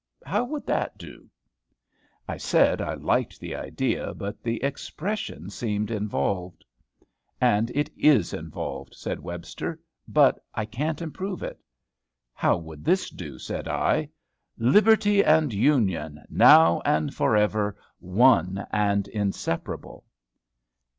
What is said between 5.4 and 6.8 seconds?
seemed involved.